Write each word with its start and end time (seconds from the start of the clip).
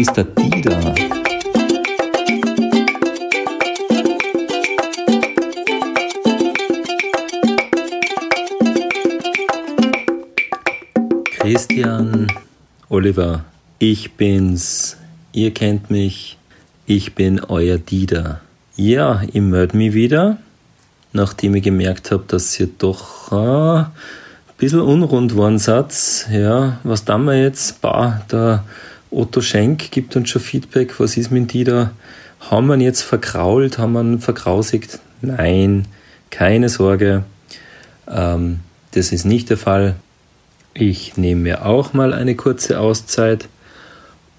ist 0.00 0.16
der 0.16 0.24
Dieter? 0.24 0.94
Christian, 11.24 12.28
Oliver, 12.88 13.44
ich 13.80 14.12
bin's. 14.12 14.96
Ihr 15.32 15.52
kennt 15.52 15.90
mich. 15.90 16.38
Ich 16.86 17.14
bin 17.16 17.40
euer 17.40 17.78
Dieter. 17.78 18.40
Ja, 18.76 19.22
ich 19.26 19.40
melde 19.40 19.76
mich 19.76 19.94
wieder, 19.94 20.38
nachdem 21.12 21.56
ich 21.56 21.64
gemerkt 21.64 22.12
habe, 22.12 22.22
dass 22.28 22.58
ihr 22.60 22.68
doch 22.78 23.32
äh, 23.32 23.80
ein 23.80 23.86
bisschen 24.58 24.80
unrund 24.80 25.36
waren 25.36 25.58
Satz. 25.58 26.26
Ja, 26.30 26.78
was 26.84 27.04
tun 27.04 27.24
wir 27.24 27.42
jetzt? 27.42 27.80
Bah, 27.80 28.22
der 28.30 28.62
Otto 29.10 29.40
Schenk 29.40 29.90
gibt 29.90 30.16
uns 30.16 30.28
schon 30.28 30.42
Feedback. 30.42 31.00
Was 31.00 31.16
ist 31.16 31.30
mit 31.30 31.52
Dieter? 31.52 31.92
Haben 32.40 32.66
wir 32.66 32.74
ihn 32.74 32.80
jetzt 32.80 33.02
verkrault? 33.02 33.78
Haben 33.78 33.92
wir 33.92 34.02
ihn 34.02 34.20
verkrausigt? 34.20 35.00
Nein, 35.22 35.86
keine 36.30 36.68
Sorge. 36.68 37.24
Ähm, 38.06 38.60
das 38.92 39.12
ist 39.12 39.24
nicht 39.24 39.50
der 39.50 39.56
Fall. 39.56 39.96
Ich 40.74 41.16
nehme 41.16 41.40
mir 41.42 41.66
auch 41.66 41.92
mal 41.92 42.12
eine 42.12 42.36
kurze 42.36 42.78
Auszeit 42.80 43.48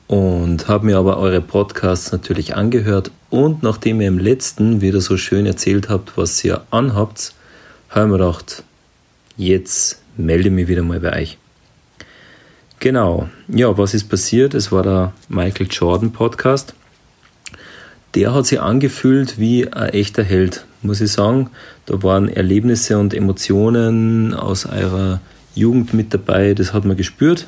und 0.07 0.67
habe 0.67 0.85
mir 0.85 0.97
aber 0.97 1.17
eure 1.17 1.41
Podcasts 1.41 2.11
natürlich 2.11 2.55
angehört 2.55 3.11
und 3.29 3.61
nachdem 3.61 4.01
ihr 4.01 4.07
im 4.07 4.19
letzten 4.19 4.81
wieder 4.81 5.01
so 5.01 5.17
schön 5.17 5.45
erzählt 5.45 5.89
habt, 5.89 6.17
was 6.17 6.43
ihr 6.43 6.63
anhabt, 6.71 7.33
habe 7.89 8.05
ich 8.05 8.11
mir 8.11 8.17
gedacht, 8.17 8.63
jetzt 9.37 10.01
melde 10.17 10.49
ich 10.49 10.53
mich 10.53 10.67
wieder 10.67 10.83
mal 10.83 10.99
bei 10.99 11.21
euch. 11.21 11.38
Genau, 12.79 13.29
ja, 13.47 13.77
was 13.77 13.93
ist 13.93 14.09
passiert? 14.09 14.53
Es 14.53 14.71
war 14.71 14.83
der 14.83 15.13
Michael 15.27 15.67
Jordan 15.69 16.11
Podcast. 16.11 16.73
Der 18.15 18.33
hat 18.33 18.45
sich 18.45 18.59
angefühlt 18.61 19.37
wie 19.37 19.71
ein 19.71 19.89
echter 19.89 20.23
Held, 20.23 20.65
muss 20.81 21.01
ich 21.01 21.11
sagen. 21.11 21.49
Da 21.85 22.01
waren 22.03 22.29
Erlebnisse 22.29 22.97
und 22.97 23.13
Emotionen 23.13 24.33
aus 24.33 24.65
eurer 24.65 25.19
Jugend 25.55 25.93
mit 25.93 26.13
dabei, 26.13 26.53
das 26.53 26.73
hat 26.73 26.85
man 26.85 26.95
gespürt. 26.95 27.47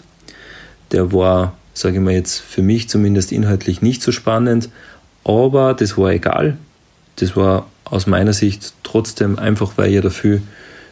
Der 0.92 1.14
war 1.14 1.54
sage 1.74 1.98
ich 1.98 2.02
mal 2.02 2.14
jetzt 2.14 2.40
für 2.40 2.62
mich 2.62 2.90
zumindest 2.90 3.32
inhaltlich 3.32 3.82
nicht 3.82 4.02
so 4.02 4.12
spannend, 4.12 4.70
aber 5.24 5.74
das 5.74 5.98
war 5.98 6.12
egal. 6.12 6.58
Das 7.18 7.36
war 7.36 7.68
aus 7.86 8.08
meiner 8.08 8.34
Sicht 8.34 8.74
trotzdem 8.84 9.38
einfach, 9.38 9.74
weil 9.78 9.92
ihr 9.92 10.02
dafür, 10.02 10.42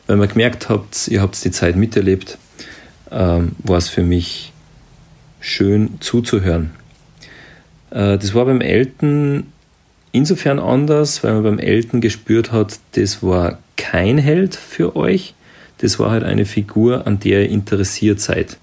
weil 0.08 0.18
man 0.18 0.28
gemerkt 0.28 0.70
habt, 0.70 1.08
ihr 1.08 1.22
habt 1.22 1.44
die 1.44 1.52
Zeit 1.52 1.76
miterlebt, 1.76 2.38
ähm, 3.12 3.54
war 3.60 3.78
es 3.78 3.90
für 3.90 4.04
mich 4.04 4.52
schön 5.40 6.00
zuzuhören. 6.00 6.72
Äh, 7.92 8.18
das 8.18 8.34
war 8.34 8.46
beim 8.46 8.62
Elten 8.62 9.52
insofern 10.12 10.60
anders, 10.60 11.24
weil 11.24 11.34
man 11.34 11.44
beim 11.44 11.60
Elten 11.60 12.02
gespürt 12.02 12.52
hat, 12.52 12.80
das 12.94 13.22
war 13.24 13.60
kein 13.78 14.18
Held 14.18 14.56
für 14.56 14.96
euch, 14.96 15.34
das 15.80 16.00
war 16.00 16.12
halt 16.12 16.24
eine 16.24 16.46
Figur, 16.46 17.08
an 17.08 17.20
der 17.20 17.44
ihr 17.44 17.50
interessiert 17.50 18.20
seid. 18.20 18.58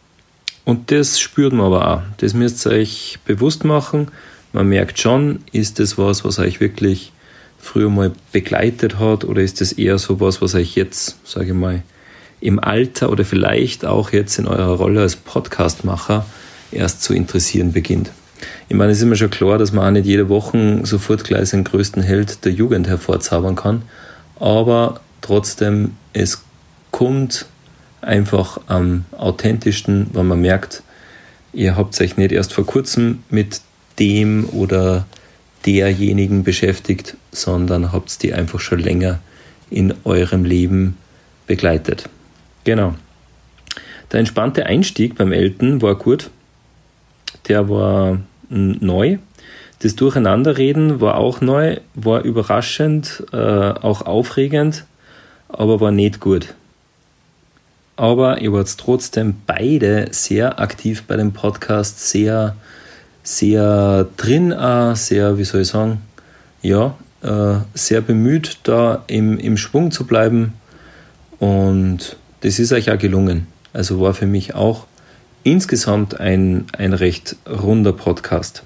Und 0.65 0.91
das 0.91 1.21
spürt 1.21 1.53
man 1.53 1.67
aber 1.67 1.89
auch. 1.89 2.03
Das 2.19 2.35
müsst 2.35 2.67
ihr 2.67 2.73
euch 2.73 3.19
bewusst 3.25 3.65
machen. 3.65 4.09
Man 4.53 4.69
merkt 4.69 4.99
schon, 4.99 5.41
ist 5.53 5.79
das 5.79 5.97
was, 5.97 6.25
was 6.25 6.39
euch 6.39 6.61
wirklich 6.61 7.13
früher 7.59 7.89
mal 7.89 8.13
begleitet 8.33 8.99
hat 8.99 9.25
oder 9.25 9.43
ist 9.43 9.61
das 9.61 9.73
eher 9.73 9.99
so 9.99 10.21
was, 10.21 10.43
was 10.43 10.55
euch 10.55 10.75
jetzt, 10.75 11.19
sage 11.25 11.49
ich 11.49 11.53
mal, 11.53 11.83
im 12.41 12.59
Alter 12.59 13.11
oder 13.11 13.25
vielleicht 13.25 13.85
auch 13.85 14.13
jetzt 14.13 14.39
in 14.39 14.47
eurer 14.47 14.77
Rolle 14.77 15.01
als 15.01 15.17
Podcastmacher 15.17 16.27
erst 16.71 17.03
zu 17.03 17.15
interessieren 17.15 17.73
beginnt. 17.73 18.11
Ich 18.69 18.77
meine, 18.77 18.93
es 18.93 18.99
ist 18.99 19.05
immer 19.05 19.17
schon 19.17 19.31
klar, 19.31 19.59
dass 19.59 19.73
man 19.73 19.87
auch 19.87 19.91
nicht 19.91 20.07
jede 20.07 20.29
Woche 20.29 20.81
sofort 20.85 21.25
gleich 21.25 21.49
seinen 21.49 21.65
größten 21.65 22.03
Held 22.03 22.45
der 22.45 22.53
Jugend 22.53 22.87
hervorzaubern 22.87 23.57
kann, 23.57 23.83
aber 24.39 25.01
trotzdem, 25.23 25.93
es 26.13 26.43
kommt 26.91 27.47
einfach 28.03 28.61
am 28.67 29.05
authentischsten, 29.13 30.09
wenn 30.13 30.27
man 30.27 30.41
merkt, 30.41 30.83
ihr 31.53 31.77
habt 31.77 31.99
euch 32.01 32.17
nicht 32.17 32.33
erst 32.33 32.53
vor 32.53 32.67
kurzem 32.67 33.23
mit 33.31 33.61
dem 33.99 34.49
oder 34.51 35.07
derjenigen 35.65 36.45
beschäftigt, 36.45 37.17
sondern 37.33 37.93
habt 37.93 38.23
die 38.23 38.35
einfach 38.35 38.61
schon 38.61 38.79
länger 38.79 39.19
in 39.71 39.95
eurem 40.05 40.45
Leben 40.45 40.97
begleitet. 41.47 42.09
Genau. 42.67 42.95
Der 44.13 44.21
entspannte 44.21 44.67
Einstieg 44.67 45.17
beim 45.17 45.33
Elten 45.33 45.81
war 45.81 45.95
gut. 45.95 46.31
Der 47.49 47.69
war 47.69 48.19
neu. 48.51 49.19
Das 49.79 49.95
Durcheinanderreden 49.95 51.01
war 51.01 51.17
auch 51.17 51.41
neu, 51.41 51.79
war 51.95 52.23
überraschend, 52.23 53.25
äh, 53.33 53.37
auch 53.37 54.03
aufregend, 54.03 54.85
aber 55.49 55.81
war 55.81 55.93
nicht 55.93 56.21
gut 56.21 56.55
aber 57.97 58.43
ihr 58.43 58.53
wart 58.53 58.77
trotzdem 58.79 59.37
beide 59.47 60.09
sehr 60.11 60.61
aktiv 60.61 61.05
bei 61.05 61.17
dem 61.17 61.33
Podcast, 61.33 62.09
sehr, 62.09 62.55
sehr 63.23 64.07
drin, 64.19 64.53
auch, 64.53 64.95
sehr, 64.95 65.39
wie 65.39 65.45
soll 65.45 65.63
ich 65.63 65.69
sagen, 65.69 66.03
ja, 66.63 66.95
äh, 67.23 67.57
sehr 67.75 68.03
bemüht, 68.03 68.59
da 68.65 69.03
im, 69.07 69.39
im 69.39 69.57
Schwung 69.57 69.91
zu 69.91 70.07
bleiben. 70.07 70.53
Und 71.39 72.17
das 72.41 72.59
ist 72.59 72.73
euch 72.73 72.91
auch 72.91 72.99
gelungen. 72.99 73.47
Also 73.73 74.01
war 74.01 74.15
für 74.15 74.27
mich 74.27 74.55
auch 74.55 74.87
insgesamt 75.43 76.19
ein, 76.21 76.65
ein 76.77 76.93
recht 76.93 77.37
runder 77.49 77.93
Podcast. 77.93 78.63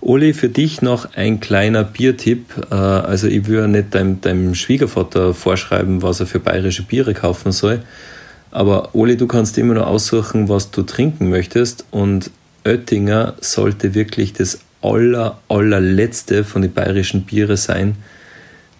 Oli, 0.00 0.34
für 0.34 0.48
dich 0.48 0.82
noch 0.82 1.14
ein 1.14 1.40
kleiner 1.40 1.84
Biertipp. 1.84 2.52
Äh, 2.70 2.74
also 2.74 3.28
ich 3.28 3.46
würde 3.46 3.68
nicht 3.68 3.94
deinem, 3.94 4.20
deinem 4.20 4.54
Schwiegervater 4.54 5.34
vorschreiben, 5.34 6.02
was 6.02 6.20
er 6.20 6.26
für 6.26 6.40
bayerische 6.40 6.82
Biere 6.82 7.14
kaufen 7.14 7.52
soll, 7.52 7.82
aber 8.56 8.94
Oli, 8.94 9.18
du 9.18 9.26
kannst 9.26 9.58
immer 9.58 9.74
nur 9.74 9.86
aussuchen, 9.86 10.48
was 10.48 10.70
du 10.70 10.82
trinken 10.82 11.28
möchtest. 11.28 11.84
Und 11.90 12.30
Oettinger 12.64 13.34
sollte 13.40 13.94
wirklich 13.94 14.32
das 14.32 14.60
aller, 14.80 15.38
allerletzte 15.48 16.42
von 16.42 16.62
den 16.62 16.72
bayerischen 16.72 17.24
Biere 17.24 17.58
sein, 17.58 17.96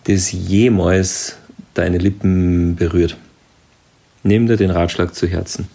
das 0.04 0.32
jemals 0.32 1.36
deine 1.74 1.98
Lippen 1.98 2.76
berührt. 2.76 3.18
Nimm 4.26 4.48
dir 4.48 4.56
den 4.56 4.70
Ratschlag 4.70 5.14
zu 5.14 5.28
Herzen. 5.28 5.68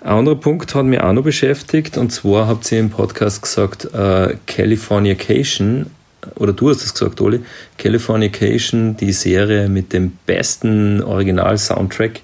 Ein 0.00 0.08
anderer 0.08 0.34
Punkt 0.34 0.74
hat 0.74 0.84
mich 0.84 1.00
auch 1.00 1.12
noch 1.12 1.22
beschäftigt 1.22 1.96
und 1.96 2.10
zwar 2.10 2.48
habt 2.48 2.72
ihr 2.72 2.80
im 2.80 2.90
Podcast 2.90 3.40
gesagt, 3.40 3.84
äh, 3.94 4.34
Californication 4.48 5.86
oder 6.34 6.52
du 6.52 6.70
hast 6.70 6.82
es 6.82 6.92
gesagt, 6.92 7.20
Oli, 7.20 7.38
Californication, 7.78 8.96
die 8.96 9.12
Serie 9.12 9.68
mit 9.68 9.92
dem 9.92 10.18
besten 10.26 11.00
Original-Soundtrack. 11.04 12.20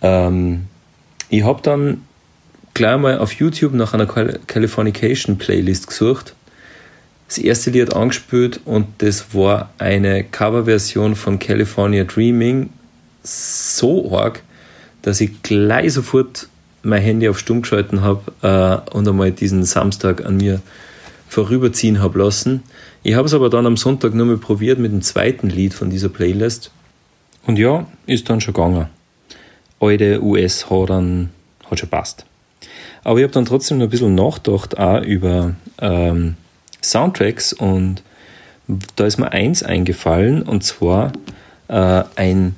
Ähm, 0.00 0.64
ich 1.28 1.44
habe 1.44 1.60
dann 1.62 2.00
gleich 2.72 2.98
mal 2.98 3.18
auf 3.18 3.32
YouTube 3.32 3.74
nach 3.74 3.92
einer 3.92 4.06
Californication-Playlist 4.06 5.88
gesucht, 5.88 6.34
das 7.28 7.36
erste 7.36 7.68
Lied 7.68 7.94
angespielt 7.94 8.60
und 8.64 8.86
das 8.98 9.34
war 9.34 9.68
eine 9.76 10.24
Coverversion 10.24 11.14
von 11.14 11.38
California 11.38 12.04
Dreaming, 12.04 12.70
so 13.24 14.16
arg, 14.16 14.42
dass 15.02 15.20
ich 15.20 15.42
gleich 15.42 15.92
sofort 15.92 16.48
mein 16.82 17.02
Handy 17.02 17.28
auf 17.28 17.38
Stumm 17.38 17.62
geschalten 17.62 18.02
habe 18.02 18.22
äh, 18.42 18.94
und 18.94 19.08
einmal 19.08 19.32
diesen 19.32 19.64
Samstag 19.64 20.24
an 20.24 20.36
mir 20.36 20.60
vorüberziehen 21.28 22.00
habe 22.00 22.18
lassen. 22.18 22.62
Ich 23.02 23.14
habe 23.14 23.26
es 23.26 23.34
aber 23.34 23.50
dann 23.50 23.66
am 23.66 23.76
Sonntag 23.76 24.14
nur 24.14 24.26
mal 24.26 24.36
probiert 24.36 24.78
mit 24.78 24.92
dem 24.92 25.02
zweiten 25.02 25.48
Lied 25.48 25.74
von 25.74 25.90
dieser 25.90 26.08
Playlist. 26.08 26.70
Und 27.46 27.58
ja, 27.58 27.86
ist 28.06 28.30
dann 28.30 28.40
schon 28.40 28.54
gegangen. 28.54 28.86
Alte 29.80 30.22
US 30.22 30.70
hat 30.70 30.90
dann 30.90 31.30
hat 31.70 31.78
schon 31.78 31.88
passt. 31.88 32.24
Aber 33.02 33.18
ich 33.18 33.24
habe 33.24 33.32
dann 33.32 33.44
trotzdem 33.44 33.78
noch 33.78 33.86
ein 33.86 33.90
bisschen 33.90 34.14
nachgedacht 34.14 34.78
auch 34.78 35.02
über 35.02 35.54
ähm, 35.80 36.36
Soundtracks 36.82 37.52
und 37.52 38.02
da 38.96 39.04
ist 39.04 39.18
mir 39.18 39.32
eins 39.32 39.62
eingefallen 39.62 40.42
und 40.42 40.64
zwar 40.64 41.12
äh, 41.68 42.04
ein 42.16 42.56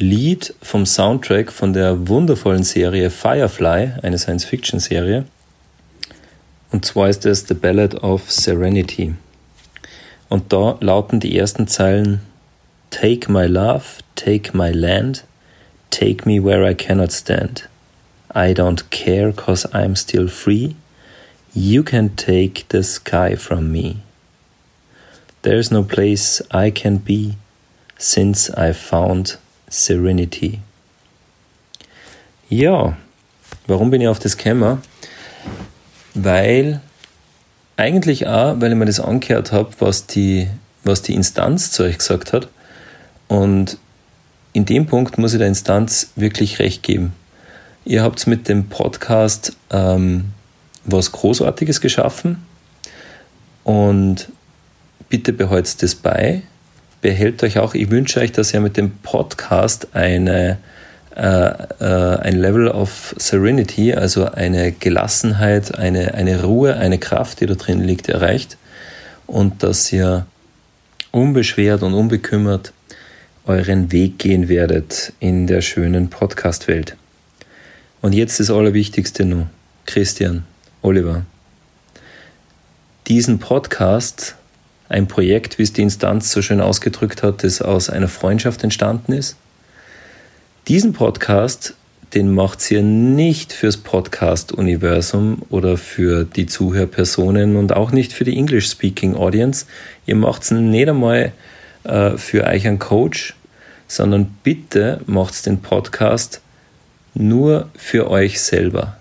Lied 0.00 0.54
vom 0.62 0.86
Soundtrack 0.86 1.50
von 1.50 1.72
der 1.72 2.06
wundervollen 2.06 2.62
Serie 2.62 3.10
Firefly, 3.10 3.94
eine 4.00 4.16
Science-Fiction-Serie. 4.16 5.24
Und 6.70 6.84
zwar 6.84 7.08
ist 7.08 7.26
es 7.26 7.48
The 7.48 7.54
Ballad 7.54 7.96
of 8.04 8.30
Serenity. 8.30 9.16
Und 10.28 10.52
da 10.52 10.76
lauten 10.78 11.18
die 11.18 11.36
ersten 11.36 11.66
Zeilen 11.66 12.20
Take 12.90 13.30
my 13.32 13.46
love, 13.46 13.82
take 14.14 14.56
my 14.56 14.70
land, 14.70 15.24
take 15.90 16.28
me 16.28 16.40
where 16.40 16.70
I 16.70 16.76
cannot 16.76 17.10
stand. 17.10 17.68
I 18.32 18.54
don't 18.54 18.90
care 18.90 19.32
cause 19.32 19.68
I'm 19.72 19.96
still 19.96 20.28
free. 20.28 20.76
You 21.54 21.82
can 21.82 22.14
take 22.14 22.66
the 22.68 22.84
sky 22.84 23.34
from 23.34 23.72
me. 23.72 23.96
There's 25.42 25.72
no 25.72 25.82
place 25.82 26.40
I 26.52 26.70
can 26.70 26.98
be 26.98 27.34
since 27.98 28.48
I 28.56 28.72
found 28.72 29.38
serenity. 29.68 30.60
Ja, 32.48 32.96
warum 33.66 33.90
bin 33.90 34.00
ich 34.00 34.08
auf 34.08 34.18
das 34.18 34.36
gekommen? 34.36 34.82
weil 36.24 36.80
eigentlich 37.76 38.26
auch, 38.26 38.60
weil 38.60 38.72
ich 38.72 38.78
mir 38.78 38.86
das 38.86 39.00
angehört 39.00 39.52
habe, 39.52 39.70
was 39.78 40.06
die, 40.06 40.48
was 40.84 41.02
die 41.02 41.14
Instanz 41.14 41.70
zu 41.70 41.84
euch 41.84 41.98
gesagt 41.98 42.32
hat. 42.32 42.48
Und 43.28 43.78
in 44.52 44.64
dem 44.64 44.86
Punkt 44.86 45.18
muss 45.18 45.32
ich 45.32 45.38
der 45.38 45.48
Instanz 45.48 46.10
wirklich 46.16 46.58
recht 46.58 46.82
geben. 46.82 47.12
Ihr 47.84 48.02
habt 48.02 48.26
mit 48.26 48.48
dem 48.48 48.68
Podcast 48.68 49.56
ähm, 49.70 50.32
was 50.84 51.12
Großartiges 51.12 51.80
geschaffen 51.80 52.44
und 53.64 54.28
bitte 55.08 55.32
behaltet 55.32 55.82
das 55.82 55.94
bei. 55.94 56.42
Behält 57.00 57.42
euch 57.44 57.58
auch, 57.58 57.74
ich 57.74 57.90
wünsche 57.90 58.20
euch, 58.20 58.32
dass 58.32 58.52
ihr 58.52 58.60
mit 58.60 58.76
dem 58.76 58.90
Podcast 58.90 59.88
eine, 59.94 60.58
äh, 61.14 61.20
äh, 61.20 62.18
ein 62.20 62.36
Level 62.36 62.68
of 62.68 63.14
Serenity, 63.16 63.94
also 63.94 64.24
eine 64.24 64.72
Gelassenheit, 64.72 65.78
eine, 65.78 66.14
eine 66.14 66.42
Ruhe, 66.42 66.76
eine 66.76 66.98
Kraft, 66.98 67.40
die 67.40 67.46
da 67.46 67.54
drin 67.54 67.84
liegt, 67.84 68.08
erreicht 68.08 68.56
und 69.28 69.62
dass 69.62 69.92
ihr 69.92 70.26
unbeschwert 71.12 71.82
und 71.82 71.94
unbekümmert 71.94 72.72
euren 73.46 73.92
Weg 73.92 74.18
gehen 74.18 74.48
werdet 74.48 75.12
in 75.20 75.46
der 75.46 75.60
schönen 75.60 76.10
Podcast-Welt. 76.10 76.96
Und 78.02 78.12
jetzt 78.12 78.40
das 78.40 78.50
Allerwichtigste 78.50 79.24
nur. 79.24 79.48
Christian, 79.86 80.44
Oliver. 80.82 81.24
Diesen 83.06 83.38
Podcast, 83.38 84.36
ein 84.88 85.06
Projekt, 85.06 85.58
wie 85.58 85.62
es 85.62 85.72
die 85.72 85.82
Instanz 85.82 86.32
so 86.32 86.42
schön 86.42 86.60
ausgedrückt 86.60 87.22
hat, 87.22 87.44
das 87.44 87.60
aus 87.60 87.90
einer 87.90 88.08
Freundschaft 88.08 88.64
entstanden 88.64 89.12
ist. 89.12 89.36
Diesen 90.66 90.92
Podcast, 90.92 91.74
den 92.14 92.34
macht 92.34 92.70
ihr 92.70 92.82
nicht 92.82 93.52
fürs 93.52 93.76
Podcast-Universum 93.76 95.42
oder 95.50 95.76
für 95.76 96.24
die 96.24 96.46
Zuhörpersonen 96.46 97.56
und 97.56 97.74
auch 97.74 97.90
nicht 97.90 98.12
für 98.12 98.24
die 98.24 98.36
English-Speaking-Audience. 98.36 99.66
Ihr 100.06 100.16
macht 100.16 100.42
es 100.42 100.50
nicht 100.50 100.88
einmal 100.88 101.32
äh, 101.84 102.16
für 102.16 102.44
euch 102.44 102.66
einen 102.66 102.78
Coach, 102.78 103.34
sondern 103.88 104.36
bitte 104.42 105.00
macht 105.06 105.44
den 105.46 105.60
Podcast 105.60 106.40
nur 107.14 107.68
für 107.76 108.10
euch 108.10 108.40
selber. 108.40 108.96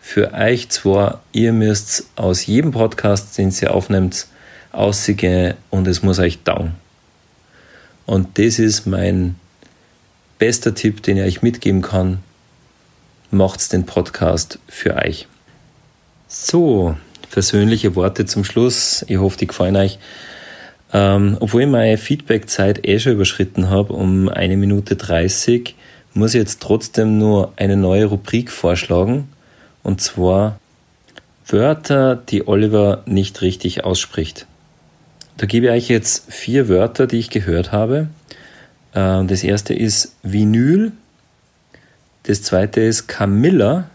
Für 0.00 0.32
euch 0.34 0.68
zwar, 0.68 1.22
ihr 1.32 1.52
müsst 1.52 2.06
aus 2.14 2.46
jedem 2.46 2.70
Podcast, 2.70 3.36
den 3.38 3.52
ihr 3.60 3.74
aufnehmt, 3.74 4.28
aussehen 4.72 5.54
und 5.70 5.86
es 5.86 6.02
muss 6.02 6.18
euch 6.18 6.42
dauern. 6.42 6.74
Und 8.06 8.38
das 8.38 8.58
ist 8.58 8.86
mein 8.86 9.36
bester 10.38 10.74
Tipp, 10.74 11.02
den 11.02 11.16
ich 11.16 11.24
euch 11.24 11.42
mitgeben 11.42 11.82
kann. 11.82 12.18
Macht 13.30 13.72
den 13.72 13.86
Podcast 13.86 14.58
für 14.68 14.94
euch. 14.96 15.26
So, 16.28 16.96
persönliche 17.30 17.96
Worte 17.96 18.26
zum 18.26 18.44
Schluss. 18.44 19.04
Ich 19.08 19.18
hoffe, 19.18 19.38
die 19.38 19.46
gefallen 19.46 19.76
euch. 19.76 19.98
Ähm, 20.92 21.36
obwohl 21.40 21.62
ich 21.62 21.68
meine 21.68 21.98
Feedback-Zeit 21.98 22.86
eh 22.86 22.98
schon 22.98 23.12
überschritten 23.12 23.70
habe 23.70 23.92
um 23.92 24.28
eine 24.28 24.56
Minute 24.56 24.96
30, 24.96 25.74
muss 26.14 26.34
ich 26.34 26.38
jetzt 26.38 26.62
trotzdem 26.62 27.18
nur 27.18 27.52
eine 27.56 27.76
neue 27.76 28.06
Rubrik 28.06 28.50
vorschlagen. 28.50 29.28
Und 29.82 30.00
zwar 30.00 30.58
Wörter, 31.46 32.16
die 32.16 32.46
Oliver 32.48 33.02
nicht 33.06 33.42
richtig 33.42 33.84
ausspricht. 33.84 34.46
Da 35.36 35.46
gebe 35.46 35.66
ich 35.66 35.72
euch 35.72 35.88
jetzt 35.88 36.32
vier 36.32 36.68
Wörter, 36.68 37.06
die 37.06 37.18
ich 37.18 37.30
gehört 37.30 37.72
habe. 37.72 38.08
Äh, 38.92 39.24
das 39.24 39.44
erste 39.44 39.74
ist 39.74 40.16
Vinyl. 40.22 40.92
Das 42.22 42.42
zweite 42.42 42.80
ist 42.80 43.06
Camilla. 43.06 43.90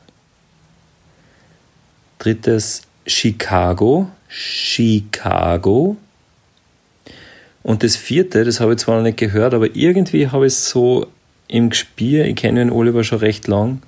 Drittes 2.20 2.84
Chicago. 3.08 4.10
Chicago. 4.28 5.98
Und 7.64 7.84
das 7.84 7.96
vierte, 7.96 8.44
das 8.44 8.60
habe 8.60 8.74
ich 8.74 8.80
zwar 8.80 8.98
noch 8.98 9.04
nicht 9.04 9.18
gehört, 9.18 9.54
aber 9.54 9.76
irgendwie 9.76 10.28
habe 10.28 10.48
ich 10.48 10.54
es 10.54 10.70
so 10.70 11.08
im 11.48 11.70
Gespiel. 11.70 12.26
Ich 12.26 12.36
kenne 12.36 12.60
den 12.60 12.72
Oliver 12.72 13.04
schon 13.04 13.20
recht 13.20 13.48
lang 13.48 13.82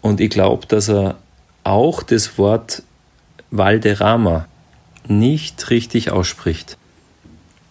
und 0.00 0.20
ich 0.20 0.30
glaube, 0.30 0.66
dass 0.66 0.88
er 0.88 1.18
auch 1.64 2.02
das 2.02 2.38
Wort 2.38 2.82
Valderrama 3.50 4.46
nicht 5.10 5.70
richtig 5.70 6.10
ausspricht. 6.10 6.76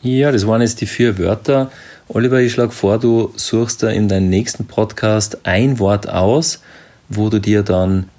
Ja, 0.02 0.32
das 0.32 0.46
waren 0.46 0.62
jetzt 0.62 0.82
die 0.82 0.86
vier 0.86 1.18
Wörter. 1.18 1.72
Oliver, 2.08 2.40
ich 2.40 2.54
schlage 2.54 2.72
vor, 2.72 3.00
du 3.00 3.34
suchst 3.36 3.82
da 3.82 3.90
in 3.90 4.08
deinem 4.08 4.30
nächsten 4.30 4.66
Podcast 4.66 5.40
ein 5.44 5.80
Wort 5.80 6.08
aus, 6.08 6.62
wo 7.10 7.30
du 7.30 7.40
dir 7.40 7.64
dann 7.64 8.10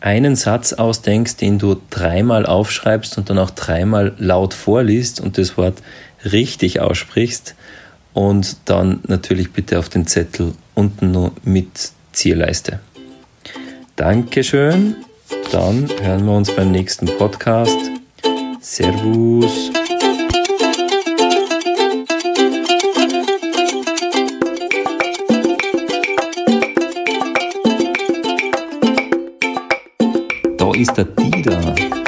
einen 0.00 0.36
Satz 0.36 0.72
ausdenkst, 0.72 1.36
den 1.36 1.58
du 1.58 1.80
dreimal 1.90 2.46
aufschreibst 2.46 3.18
und 3.18 3.28
dann 3.28 3.38
auch 3.38 3.50
dreimal 3.50 4.14
laut 4.18 4.54
vorliest 4.54 5.20
und 5.20 5.36
das 5.36 5.58
Wort 5.58 5.82
richtig 6.24 6.80
aussprichst 6.80 7.54
und 8.14 8.56
dann 8.64 9.00
natürlich 9.06 9.52
bitte 9.52 9.78
auf 9.78 9.88
den 9.88 10.06
Zettel 10.06 10.54
unten 10.74 11.12
noch 11.12 11.32
mit 11.44 11.92
Zierleiste. 12.12 12.80
Dankeschön. 13.96 14.96
Dann 15.52 15.88
hören 16.00 16.24
wir 16.24 16.32
uns 16.32 16.50
beim 16.54 16.70
nächsten 16.70 17.06
Podcast. 17.06 17.99
Servus. 18.62 19.70
Da 30.58 30.72
ist 30.74 30.92
der 30.94 31.04
Dida. 31.04 31.99